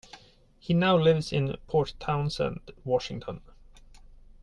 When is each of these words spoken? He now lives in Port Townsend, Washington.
He 0.57 0.73
now 0.73 0.97
lives 0.97 1.31
in 1.31 1.55
Port 1.67 1.93
Townsend, 1.99 2.71
Washington. 2.83 3.41